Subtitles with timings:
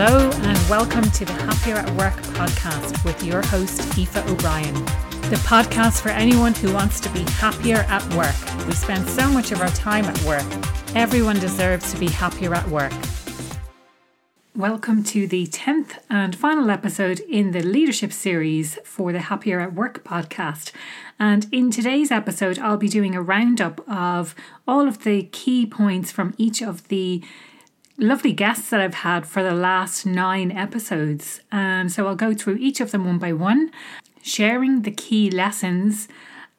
[0.00, 4.72] Hello, and welcome to the Happier at Work podcast with your host, Aoife O'Brien.
[5.22, 8.36] The podcast for anyone who wants to be happier at work.
[8.68, 10.46] We spend so much of our time at work.
[10.94, 12.92] Everyone deserves to be happier at work.
[14.54, 19.72] Welcome to the 10th and final episode in the leadership series for the Happier at
[19.72, 20.70] Work podcast.
[21.18, 26.12] And in today's episode, I'll be doing a roundup of all of the key points
[26.12, 27.24] from each of the
[27.98, 31.40] lovely guests that I've had for the last nine episodes.
[31.50, 33.70] And so I'll go through each of them one by one,
[34.22, 36.08] sharing the key lessons.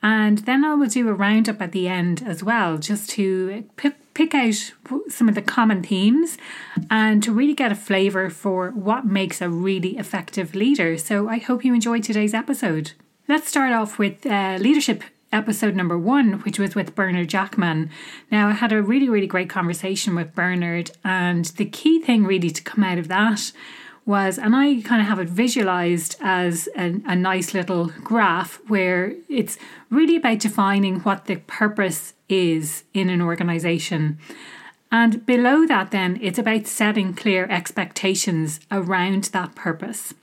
[0.03, 3.95] And then I will do a roundup at the end as well, just to pick,
[4.13, 4.71] pick out
[5.09, 6.37] some of the common themes
[6.89, 10.97] and to really get a flavour for what makes a really effective leader.
[10.97, 12.91] So I hope you enjoyed today's episode.
[13.27, 17.89] Let's start off with uh, leadership episode number one, which was with Bernard Jackman.
[18.31, 22.49] Now, I had a really, really great conversation with Bernard, and the key thing really
[22.49, 23.51] to come out of that
[24.05, 29.13] was, and I kind of have it visualized as a, a nice little graph where
[29.29, 29.57] it's
[29.91, 34.17] really about defining what the purpose is in an organization.
[34.91, 40.15] And below that, then, it's about setting clear expectations around that purpose.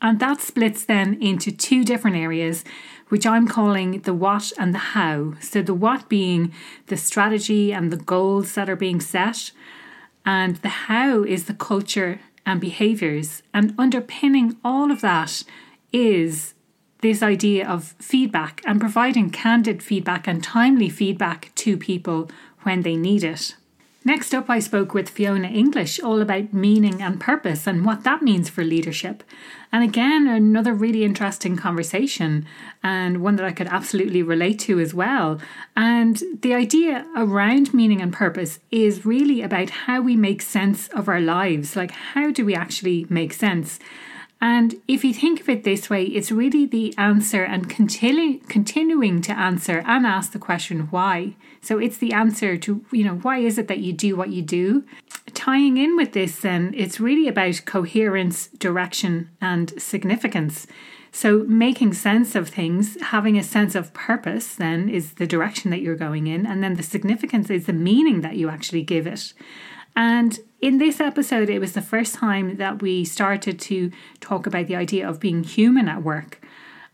[0.00, 2.64] And that splits then into two different areas
[3.08, 5.34] which I'm calling the what and the how.
[5.40, 6.52] So, the what being
[6.86, 9.52] the strategy and the goals that are being set,
[10.24, 13.42] and the how is the culture and behaviors.
[13.52, 15.42] And underpinning all of that
[15.92, 16.54] is
[17.00, 22.30] this idea of feedback and providing candid feedback and timely feedback to people
[22.62, 23.54] when they need it.
[24.04, 28.22] Next up, I spoke with Fiona English all about meaning and purpose and what that
[28.22, 29.24] means for leadership.
[29.76, 32.46] And again, another really interesting conversation
[32.82, 35.38] and one that I could absolutely relate to as well.
[35.76, 41.10] And the idea around meaning and purpose is really about how we make sense of
[41.10, 41.76] our lives.
[41.76, 43.78] Like, how do we actually make sense?
[44.40, 49.20] And if you think of it this way, it's really the answer and continu- continuing
[49.20, 51.34] to answer and ask the question why.
[51.60, 54.40] So it's the answer to, you know, why is it that you do what you
[54.40, 54.84] do?
[55.36, 60.66] Tying in with this, then, it's really about coherence, direction, and significance.
[61.12, 65.82] So making sense of things, having a sense of purpose, then is the direction that
[65.82, 66.46] you're going in.
[66.46, 69.34] And then the significance is the meaning that you actually give it.
[69.94, 74.68] And in this episode, it was the first time that we started to talk about
[74.68, 76.40] the idea of being human at work.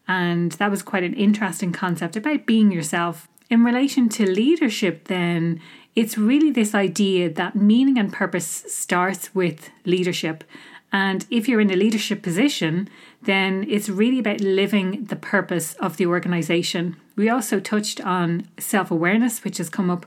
[0.09, 3.29] And that was quite an interesting concept about being yourself.
[3.51, 5.61] In relation to leadership, then,
[5.95, 10.45] it's really this idea that meaning and purpose starts with leadership.
[10.93, 12.89] And if you're in a leadership position,
[13.23, 16.97] then it's really about living the purpose of the organization.
[17.17, 20.07] We also touched on self awareness, which has come up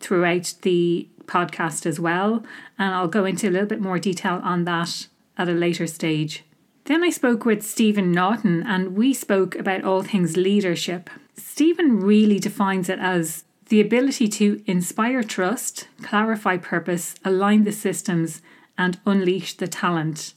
[0.00, 2.44] throughout the podcast as well.
[2.78, 5.06] And I'll go into a little bit more detail on that
[5.38, 6.44] at a later stage.
[6.84, 11.08] Then I spoke with Stephen Naughton and we spoke about all things leadership.
[11.36, 18.42] Stephen really defines it as the ability to inspire trust, clarify purpose, align the systems,
[18.76, 20.34] and unleash the talent.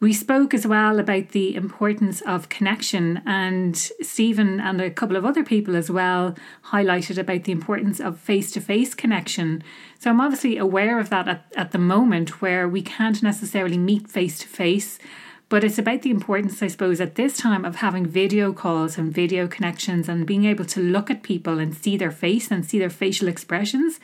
[0.00, 5.24] We spoke as well about the importance of connection, and Stephen and a couple of
[5.24, 9.64] other people as well highlighted about the importance of face to face connection.
[9.98, 14.08] So I'm obviously aware of that at, at the moment where we can't necessarily meet
[14.08, 15.00] face to face,
[15.48, 19.12] but it's about the importance, I suppose, at this time of having video calls and
[19.12, 22.78] video connections and being able to look at people and see their face and see
[22.78, 23.98] their facial expressions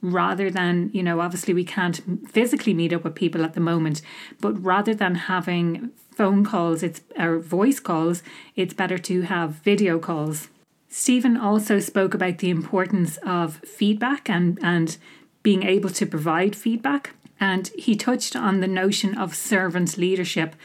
[0.00, 4.00] rather than, you know, obviously we can't physically meet up with people at the moment,
[4.40, 8.22] but rather than having phone calls, it's or voice calls,
[8.56, 10.48] it's better to have video calls.
[10.88, 14.96] Stephen also spoke about the importance of feedback and, and
[15.42, 17.14] being able to provide feedback.
[17.40, 20.56] And he touched on the notion of servant leadership,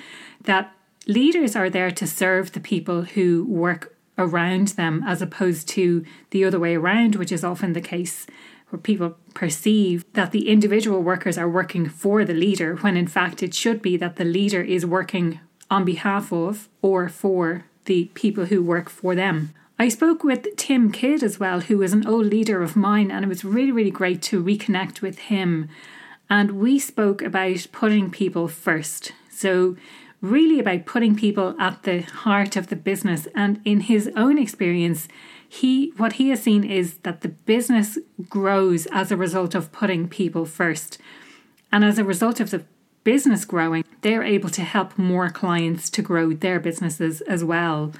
[0.43, 0.73] that
[1.07, 6.43] leaders are there to serve the people who work around them as opposed to the
[6.45, 8.25] other way around, which is often the case
[8.69, 13.43] where people perceive that the individual workers are working for the leader, when in fact
[13.43, 18.45] it should be that the leader is working on behalf of or for the people
[18.45, 19.53] who work for them.
[19.79, 23.25] I spoke with Tim Kidd as well, who is an old leader of mine, and
[23.25, 25.67] it was really, really great to reconnect with him.
[26.29, 29.13] And we spoke about putting people first.
[29.29, 29.75] So,
[30.21, 33.27] really about putting people at the heart of the business.
[33.35, 35.07] And in his own experience,
[35.47, 37.99] he what he has seen is that the business
[38.29, 40.97] grows as a result of putting people first.
[41.71, 42.63] And as a result of the
[43.03, 47.91] business growing, they're able to help more clients to grow their businesses as well.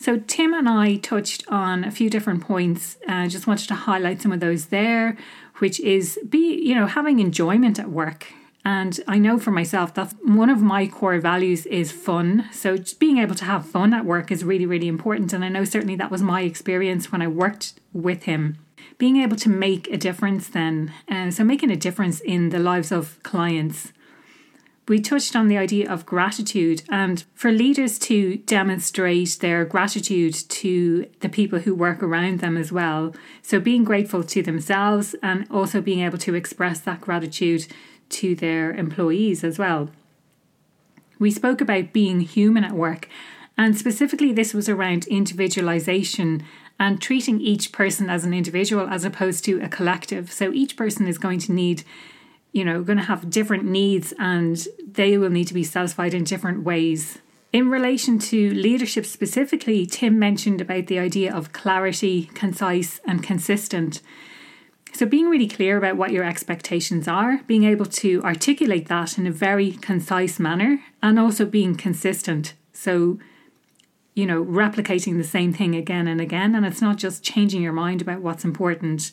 [0.00, 2.96] So Tim and I touched on a few different points.
[3.06, 5.18] I uh, just wanted to highlight some of those there,
[5.58, 8.32] which is be, you know, having enjoyment at work
[8.64, 12.46] And I know for myself that one of my core values is fun.
[12.52, 15.32] So just being able to have fun at work is really, really important.
[15.32, 18.58] And I know certainly that was my experience when I worked with him.
[18.98, 22.92] Being able to make a difference then, uh, so making a difference in the lives
[22.92, 23.92] of clients.
[24.90, 31.06] We touched on the idea of gratitude and for leaders to demonstrate their gratitude to
[31.20, 33.14] the people who work around them as well.
[33.40, 37.68] So being grateful to themselves and also being able to express that gratitude
[38.08, 39.90] to their employees as well.
[41.20, 43.08] We spoke about being human at work,
[43.56, 46.42] and specifically, this was around individualization
[46.80, 50.32] and treating each person as an individual as opposed to a collective.
[50.32, 51.84] So each person is going to need,
[52.52, 56.24] you know, going to have different needs and they will need to be satisfied in
[56.24, 57.18] different ways.
[57.52, 64.00] In relation to leadership specifically, Tim mentioned about the idea of clarity, concise, and consistent.
[64.92, 69.26] So, being really clear about what your expectations are, being able to articulate that in
[69.26, 72.54] a very concise manner, and also being consistent.
[72.72, 73.18] So,
[74.14, 76.54] you know, replicating the same thing again and again.
[76.54, 79.12] And it's not just changing your mind about what's important.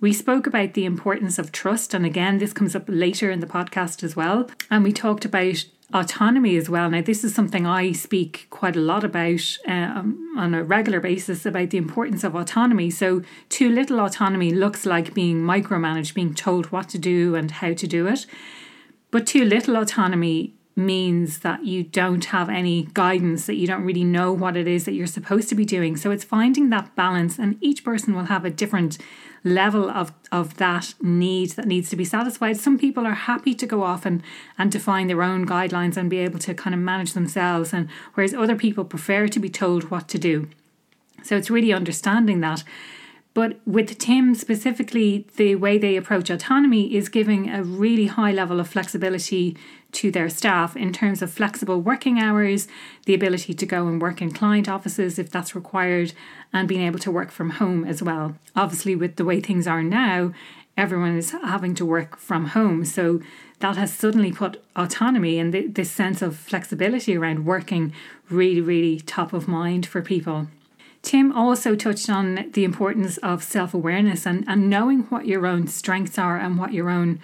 [0.00, 1.94] We spoke about the importance of trust.
[1.94, 4.48] And again, this comes up later in the podcast as well.
[4.70, 6.90] And we talked about autonomy as well.
[6.90, 11.46] Now, this is something I speak quite a lot about um, on a regular basis
[11.46, 12.90] about the importance of autonomy.
[12.90, 17.72] So, too little autonomy looks like being micromanaged, being told what to do and how
[17.72, 18.26] to do it.
[19.10, 24.04] But too little autonomy means that you don't have any guidance, that you don't really
[24.04, 25.96] know what it is that you're supposed to be doing.
[25.96, 28.96] So, it's finding that balance, and each person will have a different
[29.44, 32.56] level of, of that need that needs to be satisfied.
[32.56, 34.22] Some people are happy to go off and,
[34.56, 38.34] and define their own guidelines and be able to kind of manage themselves, and whereas
[38.34, 40.48] other people prefer to be told what to do.
[41.22, 42.62] So it's really understanding that.
[43.34, 48.58] But with Tim specifically, the way they approach autonomy is giving a really high level
[48.58, 49.56] of flexibility
[49.92, 52.68] to their staff in terms of flexible working hours,
[53.06, 56.12] the ability to go and work in client offices if that's required,
[56.52, 58.34] and being able to work from home as well.
[58.56, 60.32] Obviously, with the way things are now,
[60.76, 62.84] everyone is having to work from home.
[62.84, 63.20] So
[63.60, 67.92] that has suddenly put autonomy and this sense of flexibility around working
[68.30, 70.48] really, really top of mind for people.
[71.08, 75.66] Tim also touched on the importance of self awareness and, and knowing what your own
[75.66, 77.18] strengths are and what your own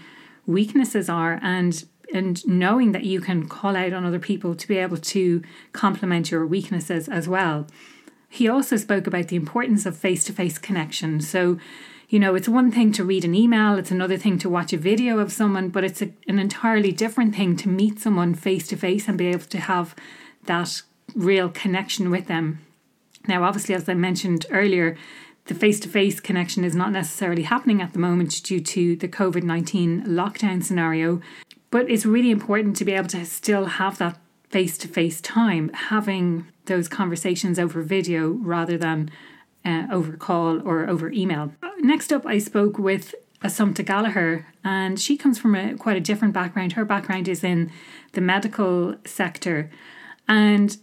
[0.46, 1.84] weaknesses are, and
[2.14, 5.42] and knowing that you can call out on other people to be able to
[5.72, 7.66] complement your weaknesses as well.
[8.30, 11.20] He also spoke about the importance of face to face connection.
[11.20, 11.58] So,
[12.08, 14.78] you know, it's one thing to read an email, it's another thing to watch a
[14.78, 18.78] video of someone, but it's a, an entirely different thing to meet someone face to
[18.78, 19.94] face and be able to have
[20.44, 20.80] that
[21.14, 22.60] real connection with them.
[23.26, 24.96] Now, obviously, as I mentioned earlier,
[25.46, 29.08] the face to face connection is not necessarily happening at the moment due to the
[29.08, 31.20] COVID 19 lockdown scenario.
[31.70, 34.18] But it's really important to be able to still have that
[34.48, 39.10] face to face time, having those conversations over video rather than
[39.64, 41.52] uh, over call or over email.
[41.80, 46.32] Next up, I spoke with Assumpta Gallagher, and she comes from a quite a different
[46.32, 46.72] background.
[46.72, 47.70] Her background is in
[48.12, 49.70] the medical sector,
[50.28, 50.76] and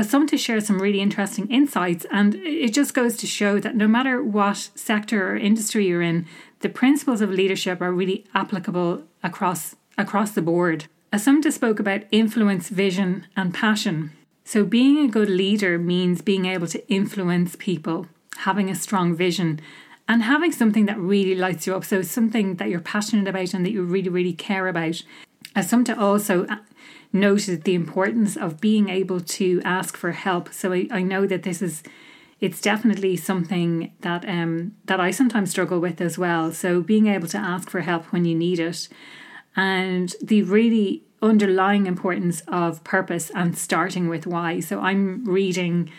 [0.00, 4.22] Assumpta shares some really interesting insights, and it just goes to show that no matter
[4.22, 6.24] what sector or industry you're in,
[6.60, 10.86] the principles of leadership are really applicable across across the board.
[11.12, 14.12] As Assumpta spoke about influence, vision, and passion.
[14.42, 18.06] So, being a good leader means being able to influence people,
[18.38, 19.60] having a strong vision,
[20.08, 21.84] and having something that really lights you up.
[21.84, 25.02] So, something that you're passionate about and that you really, really care about.
[25.54, 26.46] As Assumpta also
[27.12, 30.52] noted the importance of being able to ask for help.
[30.52, 31.82] So, I, I know that this is
[32.40, 36.52] it's definitely something that um that I sometimes struggle with as well.
[36.52, 38.88] So being able to ask for help when you need it
[39.56, 44.60] and the really underlying importance of purpose and starting with why.
[44.60, 45.90] So I'm reading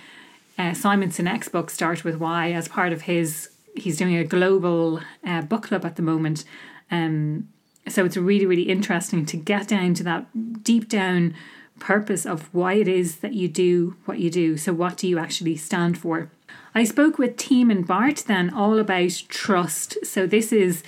[0.58, 3.50] uh, Simon Sinek's book Start with Why as part of his.
[3.76, 6.44] He's doing a global uh, book club at the moment.
[6.90, 7.50] Um,
[7.88, 10.26] so it's really really interesting to get down to that
[10.64, 11.36] deep down
[11.80, 14.58] purpose of why it is that you do what you do.
[14.58, 16.30] So what do you actually stand for?
[16.76, 20.06] I spoke with Team and Bart then all about trust.
[20.06, 20.84] So this is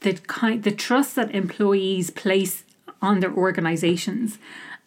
[0.00, 2.64] the kind the trust that employees place
[3.00, 4.38] on their organizations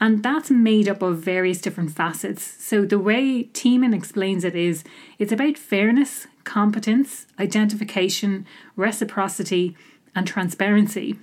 [0.01, 2.43] and that's made up of various different facets.
[2.43, 4.83] So the way Tiemann explains it is
[5.19, 9.77] it's about fairness, competence, identification, reciprocity,
[10.15, 11.19] and transparency.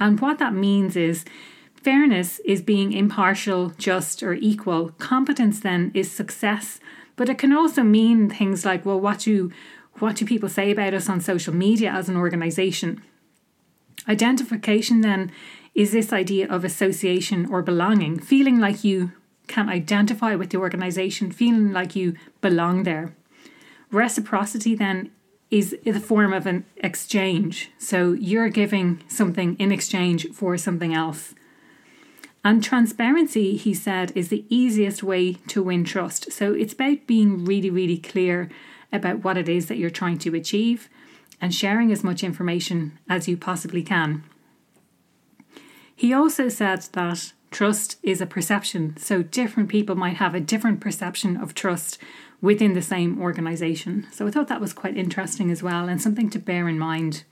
[0.00, 1.26] And what that means is
[1.82, 4.90] fairness is being impartial, just, or equal.
[4.98, 6.80] Competence then is success,
[7.16, 9.50] but it can also mean things like, well, what do
[9.98, 13.02] what do people say about us on social media as an organization?
[14.08, 15.30] Identification then
[15.74, 19.12] is this idea of association or belonging, feeling like you
[19.46, 23.14] can identify with the organization, feeling like you belong there.
[23.90, 25.10] Reciprocity then
[25.50, 27.70] is the form of an exchange.
[27.78, 31.34] So you're giving something in exchange for something else.
[32.44, 36.32] And transparency, he said, is the easiest way to win trust.
[36.32, 38.50] So it's about being really, really clear
[38.92, 40.88] about what it is that you're trying to achieve
[41.40, 44.24] and sharing as much information as you possibly can.
[45.94, 50.80] He also said that trust is a perception, so different people might have a different
[50.80, 51.98] perception of trust
[52.40, 54.06] within the same organization.
[54.10, 57.22] So I thought that was quite interesting as well and something to bear in mind.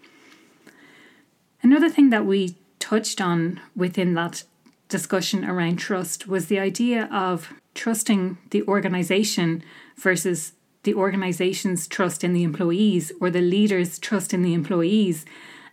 [1.62, 4.44] Another thing that we touched on within that
[4.90, 9.62] discussion around trust was the idea of trusting the organization
[9.96, 15.24] versus the organization's trust in the employees or the leader's trust in the employees.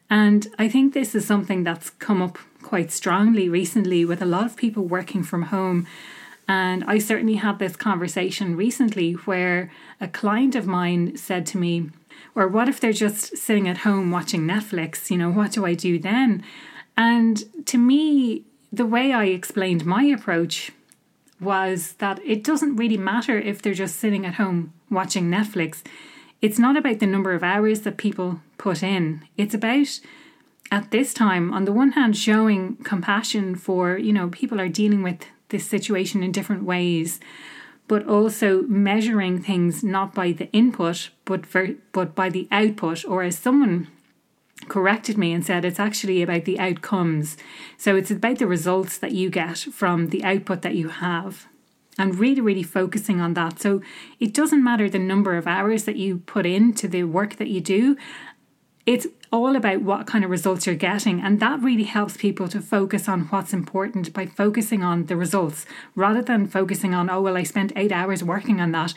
[0.10, 4.46] And I think this is something that's come up quite strongly recently with a lot
[4.46, 5.88] of people working from home.
[6.48, 11.90] And I certainly had this conversation recently where a client of mine said to me,
[12.36, 15.10] or what if they're just sitting at home watching Netflix?
[15.10, 16.44] You know, what do I do then?
[16.96, 20.72] And to me, the way I explained my approach
[21.40, 25.84] was that it doesn't really matter if they're just sitting at home watching Netflix.
[26.42, 29.28] It's not about the number of hours that people put in.
[29.38, 30.00] It's about
[30.72, 35.04] at this time on the one hand showing compassion for, you know, people are dealing
[35.04, 37.20] with this situation in different ways,
[37.88, 41.46] but also measuring things not by the input but
[41.92, 43.88] but by the output or as someone
[44.70, 47.38] corrected me and said it's actually about the outcomes.
[47.78, 51.48] So it's about the results that you get from the output that you have.
[52.00, 53.60] And really, really focusing on that.
[53.60, 53.82] So
[54.20, 57.60] it doesn't matter the number of hours that you put into the work that you
[57.60, 57.98] do,
[58.86, 61.20] it's all about what kind of results you're getting.
[61.20, 65.66] And that really helps people to focus on what's important by focusing on the results
[65.96, 68.94] rather than focusing on, oh, well, I spent eight hours working on that,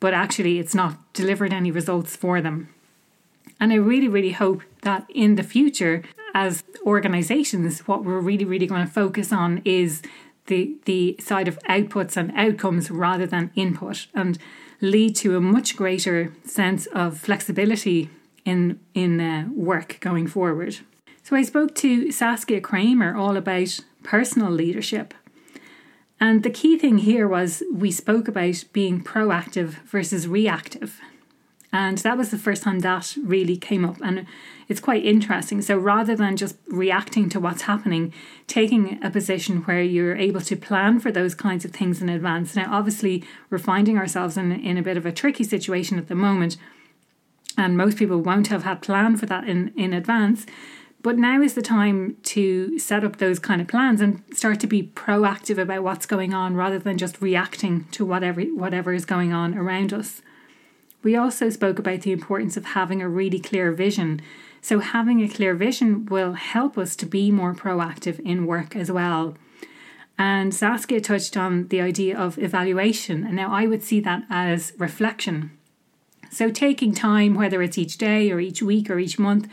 [0.00, 2.68] but actually it's not delivered any results for them.
[3.60, 6.02] And I really, really hope that in the future,
[6.34, 10.02] as organizations, what we're really, really going to focus on is
[10.46, 14.38] the, the side of outputs and outcomes rather than input and
[14.80, 18.10] lead to a much greater sense of flexibility
[18.44, 20.78] in, in uh, work going forward.
[21.22, 25.12] So I spoke to Saskia Kramer all about personal leadership.
[26.20, 31.00] And the key thing here was we spoke about being proactive versus reactive.
[31.72, 33.98] And that was the first time that really came up.
[34.02, 34.26] And
[34.68, 35.60] it's quite interesting.
[35.60, 38.12] So rather than just reacting to what's happening,
[38.46, 42.56] taking a position where you're able to plan for those kinds of things in advance.
[42.56, 46.14] Now, obviously, we're finding ourselves in, in a bit of a tricky situation at the
[46.14, 46.56] moment.
[47.56, 50.46] And most people won't have had planned for that in, in advance.
[51.00, 54.66] But now is the time to set up those kind of plans and start to
[54.66, 59.32] be proactive about what's going on rather than just reacting to whatever whatever is going
[59.32, 60.22] on around us.
[61.02, 64.20] We also spoke about the importance of having a really clear vision.
[64.60, 68.90] So, having a clear vision will help us to be more proactive in work as
[68.90, 69.36] well.
[70.18, 74.72] And Saskia touched on the idea of evaluation, and now I would see that as
[74.76, 75.52] reflection.
[76.30, 79.48] So, taking time, whether it's each day or each week or each month,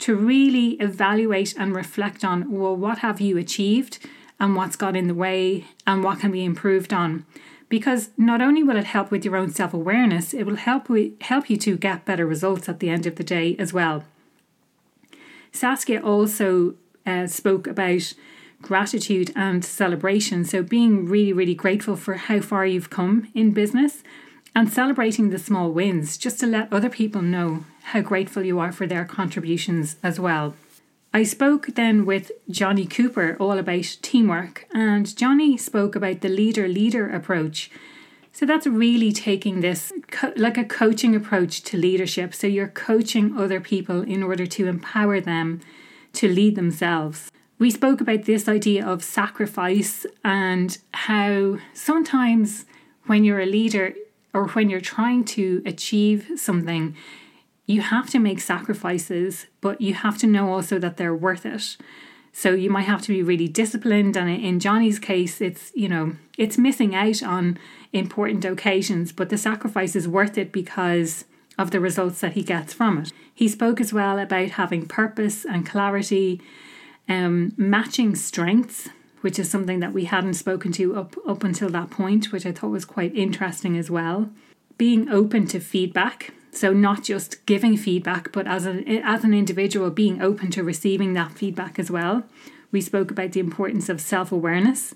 [0.00, 4.04] to really evaluate and reflect on well, what have you achieved
[4.40, 7.24] and what's got in the way and what can be improved on
[7.70, 11.14] because not only will it help with your own self awareness, it will help, we,
[11.22, 14.04] help you to get better results at the end of the day as well.
[15.52, 16.74] Saskia also
[17.06, 18.12] uh, spoke about
[18.60, 20.44] gratitude and celebration.
[20.44, 24.02] So, being really, really grateful for how far you've come in business
[24.54, 28.72] and celebrating the small wins just to let other people know how grateful you are
[28.72, 30.54] for their contributions as well.
[31.12, 36.68] I spoke then with Johnny Cooper all about teamwork, and Johnny spoke about the leader
[36.68, 37.68] leader approach.
[38.32, 42.32] So that's really taking this co- like a coaching approach to leadership.
[42.32, 45.60] So you're coaching other people in order to empower them
[46.12, 47.28] to lead themselves.
[47.58, 52.66] We spoke about this idea of sacrifice and how sometimes
[53.06, 53.94] when you're a leader
[54.32, 56.94] or when you're trying to achieve something,
[57.70, 61.76] you have to make sacrifices, but you have to know also that they're worth it.
[62.32, 64.16] So you might have to be really disciplined.
[64.16, 67.58] And in Johnny's case, it's, you know, it's missing out on
[67.92, 71.24] important occasions, but the sacrifice is worth it because
[71.58, 73.12] of the results that he gets from it.
[73.32, 76.40] He spoke as well about having purpose and clarity,
[77.08, 78.88] um, matching strengths,
[79.20, 82.52] which is something that we hadn't spoken to up, up until that point, which I
[82.52, 84.30] thought was quite interesting as well.
[84.78, 89.90] Being open to feedback, so not just giving feedback, but as an as an individual
[89.90, 92.24] being open to receiving that feedback as well.
[92.72, 94.94] we spoke about the importance of self awareness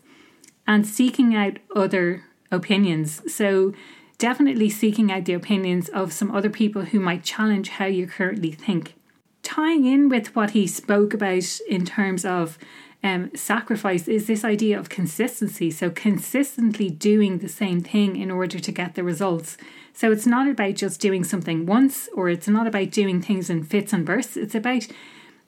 [0.66, 3.20] and seeking out other opinions.
[3.32, 3.72] So,
[4.18, 8.52] definitely seeking out the opinions of some other people who might challenge how you currently
[8.52, 8.94] think.
[9.42, 12.58] Tying in with what he spoke about in terms of
[13.04, 15.70] um, sacrifice is this idea of consistency.
[15.70, 19.58] So, consistently doing the same thing in order to get the results.
[19.92, 23.62] So, it's not about just doing something once or it's not about doing things in
[23.62, 24.38] fits and bursts.
[24.38, 24.86] It's about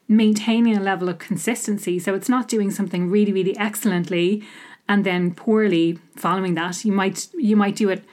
[0.06, 1.98] maintaining a level of consistency.
[1.98, 4.44] So, it's not doing something really, really excellently
[4.86, 6.84] and then poorly following that.
[6.84, 8.04] You might you might do it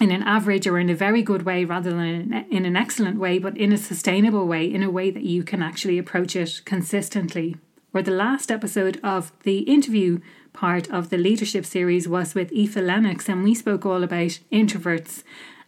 [0.00, 3.38] in an average or in a very good way rather than in an excellent way,
[3.38, 7.56] but in a sustainable way, in a way that you can actually approach it consistently
[7.94, 10.18] where the last episode of the interview
[10.52, 15.22] part of the leadership series was with Aoife Lennox, and we spoke all about introverts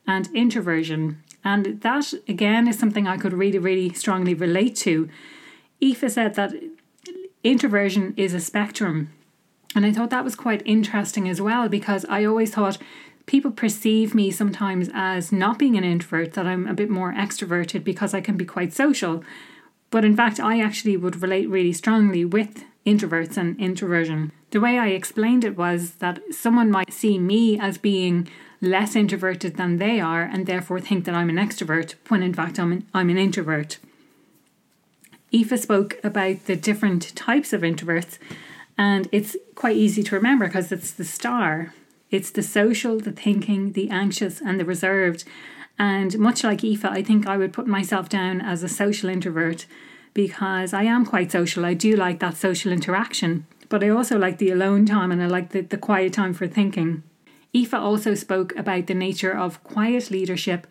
[0.09, 1.23] and introversion.
[1.45, 5.09] And that, again, is something I could really, really strongly relate to.
[5.81, 6.53] Aoife said that
[7.45, 9.13] introversion is a spectrum.
[9.77, 12.79] And I thought that was quite interesting as well because I always thought
[13.27, 17.85] people perceive me sometimes as not being an introvert, that I'm a bit more extroverted
[17.85, 19.23] because I can be quite social.
[19.91, 24.33] But in fact, I actually would relate really strongly with introverts and introversion.
[24.51, 28.29] The way I explained it was that someone might see me as being
[28.61, 32.59] less introverted than they are and therefore think that I'm an extrovert when in fact
[32.59, 33.79] I'm an, I'm an introvert.
[35.35, 38.19] Aoife spoke about the different types of introverts
[38.79, 41.75] and it's quite easy to remember because it's the star.
[42.11, 45.25] It's the social, the thinking, the anxious, and the reserved.
[45.79, 49.67] And much like Aoife, I think I would put myself down as a social introvert
[50.15, 51.67] because I am quite social.
[51.67, 55.27] I do like that social interaction, but I also like the alone time and I
[55.27, 57.03] like the, the quiet time for thinking.
[57.55, 60.67] Aoife also spoke about the nature of quiet leadership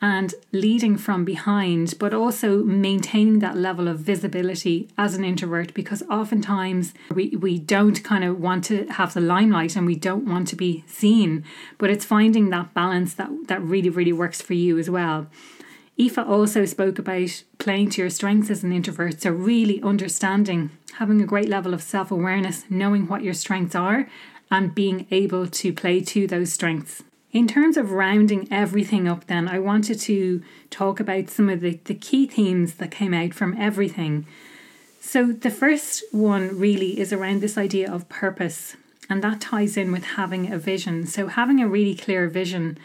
[0.00, 6.02] and leading from behind, but also maintaining that level of visibility as an introvert because
[6.08, 10.46] oftentimes we, we don't kind of want to have the limelight and we don't want
[10.48, 11.44] to be seen.
[11.78, 15.26] But it's finding that balance that, that really, really works for you as well.
[16.00, 21.20] Aoife also spoke about playing to your strengths as an introvert, so really understanding, having
[21.20, 24.08] a great level of self awareness, knowing what your strengths are,
[24.48, 27.02] and being able to play to those strengths.
[27.30, 31.78] In terms of rounding everything up, then, I wanted to talk about some of the,
[31.84, 34.26] the key themes that came out from everything.
[35.00, 38.76] So, the first one really is around this idea of purpose,
[39.10, 41.06] and that ties in with having a vision.
[41.06, 42.78] So, having a really clear vision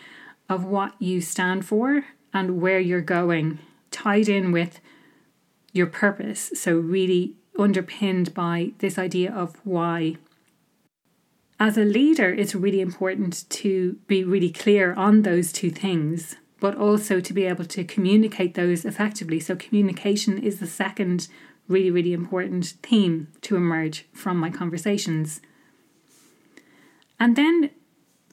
[0.49, 2.03] of what you stand for
[2.33, 3.59] and where you're going,
[3.91, 4.81] tied in with
[5.71, 6.51] your purpose.
[6.55, 10.17] So, really underpinned by this idea of why
[11.59, 16.75] as a leader, it's really important to be really clear on those two things, but
[16.75, 19.39] also to be able to communicate those effectively.
[19.39, 21.27] So, communication is the second
[21.67, 25.41] really, really important theme to emerge from my conversations.
[27.19, 27.69] And then,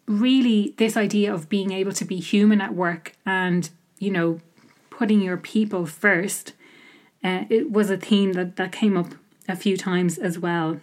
[0.06, 4.40] really, this idea of being able to be human at work and, you know,
[4.88, 6.54] putting your people first,
[7.22, 9.14] uh, it was a theme that, that came up
[9.48, 10.80] a few times as well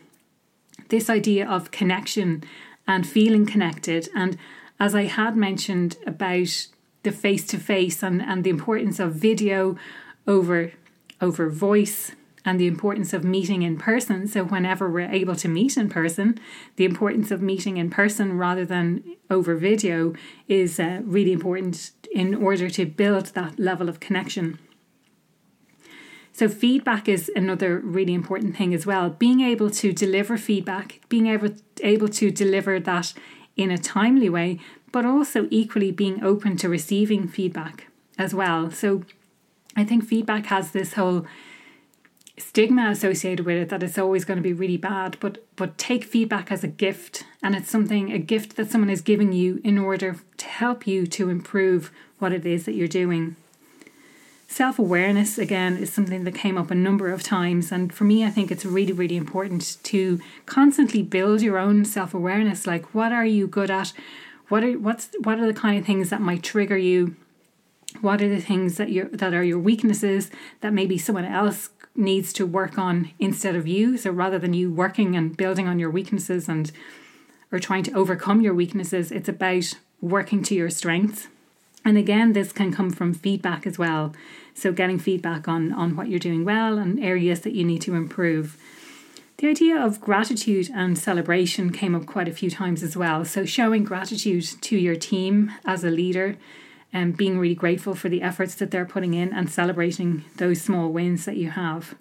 [0.89, 2.43] this idea of connection
[2.87, 4.09] and feeling connected.
[4.15, 4.37] And
[4.79, 6.67] as I had mentioned about
[7.03, 9.77] the face to face and and the importance of video
[10.27, 10.73] over
[11.21, 12.11] over voice
[12.47, 14.25] and the importance of meeting in person.
[14.25, 16.39] So, whenever we're able to meet in person,
[16.77, 20.13] the importance of meeting in person rather than over video
[20.47, 24.59] is uh, really important in order to build that level of connection.
[26.37, 29.09] So, feedback is another really important thing as well.
[29.09, 31.49] Being able to deliver feedback, being able,
[31.81, 33.13] able to deliver that
[33.55, 34.59] in a timely way,
[34.91, 37.87] but also equally being open to receiving feedback
[38.19, 38.69] as well.
[38.69, 39.01] So,
[39.75, 41.25] I think feedback has this whole
[42.37, 46.03] stigma associated with it that it's always going to be really bad but but take
[46.03, 49.75] feedback as a gift and it's something a gift that someone is giving you in
[49.75, 53.35] order to help you to improve what it is that you're doing
[54.49, 57.69] Self awareness, again, is something that came up a number of times.
[57.69, 62.13] And for me, I think it's really, really important to constantly build your own self
[62.13, 62.65] awareness.
[62.65, 63.91] Like, what are you good at?
[64.47, 67.17] What are, what's, what are the kind of things that might trigger you?
[67.99, 70.31] What are the things that, you that are your weaknesses
[70.61, 73.97] that maybe someone else needs to work on instead of you?
[73.97, 76.71] So rather than you working and building on your weaknesses and
[77.51, 81.27] or trying to overcome your weaknesses, it's about working to your strengths
[81.87, 84.13] and again, this can come from feedback as well.
[84.53, 87.95] So, getting feedback on, on what you're doing well and areas that you need to
[87.95, 88.57] improve.
[89.37, 93.23] The idea of gratitude and celebration came up quite a few times as well.
[93.23, 96.35] So, showing gratitude to your team as a leader
[96.91, 100.89] and being really grateful for the efforts that they're putting in and celebrating those small
[100.89, 101.95] wins that you have.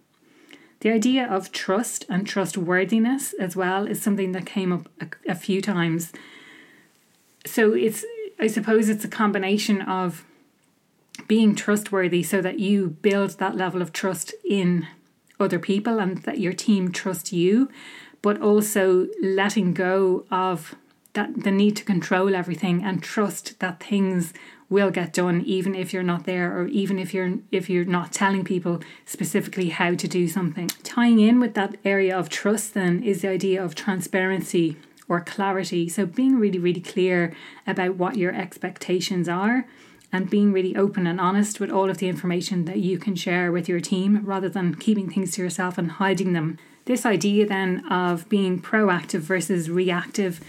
[0.81, 5.37] The idea of trust and trustworthiness as well is something that came up a, a
[5.37, 6.13] few times.
[7.45, 8.05] So it's,
[8.39, 10.25] I suppose, it's a combination of
[11.27, 14.87] being trustworthy so that you build that level of trust in
[15.41, 17.71] other people and that your team trust you,
[18.23, 20.75] but also letting go of
[21.15, 24.35] that the need to control everything and trust that things
[24.69, 28.13] will get done even if you're not there or even if you're if you're not
[28.13, 30.69] telling people specifically how to do something.
[30.83, 34.77] Tying in with that area of trust then is the idea of transparency
[35.09, 37.35] or clarity so being really really clear
[37.67, 39.67] about what your expectations are
[40.13, 43.51] and being really open and honest with all of the information that you can share
[43.51, 47.85] with your team rather than keeping things to yourself and hiding them this idea then
[47.91, 50.41] of being proactive versus reactive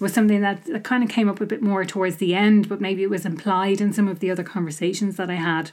[0.00, 3.02] was something that, kind of came up a bit more towards the end, but maybe
[3.02, 5.70] it was implied in some of the other conversations that I had.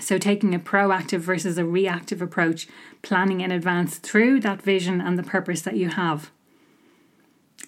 [0.00, 2.68] So, taking a proactive versus a reactive approach,
[3.02, 6.30] planning in advance through that vision and the purpose that you have.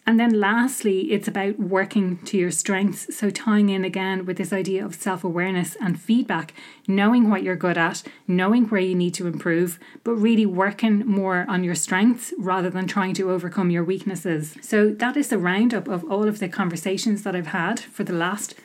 [0.04, 3.16] And then lastly, it's about working to your strengths.
[3.16, 6.54] So, tying in again with this idea of self awareness and feedback,
[6.88, 11.46] knowing what you're good at, knowing where you need to improve, but really working more
[11.48, 14.56] on your strengths rather than trying to overcome your weaknesses.
[14.60, 18.12] So, that is the roundup of all of the conversations that I've had for the
[18.12, 18.56] last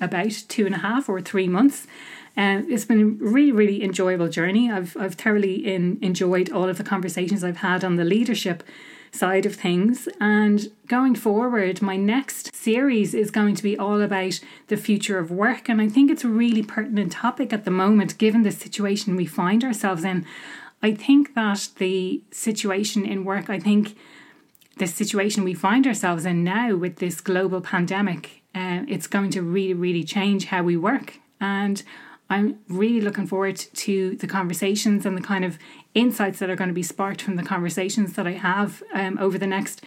[0.00, 1.88] about two and a half or three months.
[2.36, 4.70] Um, it's been a really, really enjoyable journey.
[4.70, 8.62] I've, I've thoroughly in, enjoyed all of the conversations I've had on the leadership
[9.16, 10.08] side of things.
[10.20, 15.30] And going forward, my next series is going to be all about the future of
[15.30, 15.68] work.
[15.68, 19.26] And I think it's a really pertinent topic at the moment, given the situation we
[19.26, 20.26] find ourselves in.
[20.82, 23.96] I think that the situation in work, I think
[24.76, 29.42] the situation we find ourselves in now with this global pandemic, uh, it's going to
[29.42, 31.18] really, really change how we work.
[31.40, 31.82] And
[32.28, 35.58] I'm really looking forward to the conversations and the kind of
[35.94, 39.38] insights that are going to be sparked from the conversations that I have um, over
[39.38, 39.82] the next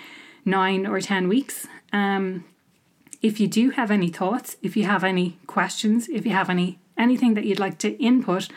[0.45, 1.67] nine or 10 weeks.
[1.91, 2.45] Um,
[3.21, 6.79] if you do have any thoughts, if you have any questions, if you have any
[6.97, 8.49] anything that you'd like to input,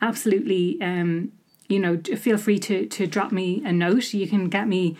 [0.00, 1.32] absolutely, um,
[1.68, 4.14] you know, feel free to to drop me a note.
[4.14, 4.96] You can get me.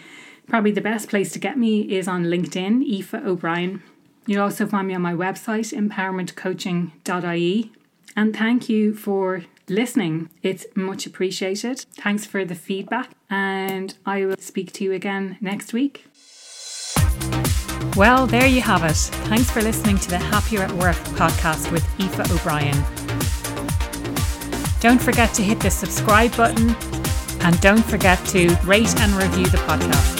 [0.47, 3.83] Probably the best place to get me is on LinkedIn, Aoife O'Brien.
[4.27, 7.73] You'll also find me on my website, empowermentcoaching.ie.
[8.19, 10.29] And thank you for listening.
[10.43, 11.87] It's much appreciated.
[11.93, 16.05] Thanks for the feedback, and I will speak to you again next week.
[17.95, 18.97] Well, there you have it.
[19.29, 22.75] Thanks for listening to the Happier at Work podcast with Aoife O'Brien.
[24.81, 26.71] Don't forget to hit the subscribe button
[27.43, 30.18] and don't forget to rate and review the podcast.